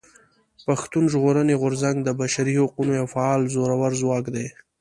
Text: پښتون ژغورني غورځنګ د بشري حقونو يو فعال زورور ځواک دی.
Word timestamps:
پښتون 0.65 1.03
ژغورني 1.11 1.55
غورځنګ 1.61 1.97
د 2.03 2.09
بشري 2.21 2.53
حقونو 2.61 2.91
يو 2.99 3.05
فعال 3.13 3.41
زورور 3.53 3.91
ځواک 4.01 4.25
دی. 4.35 4.47